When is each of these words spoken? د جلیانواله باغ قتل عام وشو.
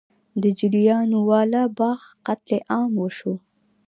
د 0.41 0.43
جلیانواله 0.59 1.61
باغ 1.77 2.01
قتل 2.25 2.51
عام 2.73 2.91
وشو. 3.01 3.33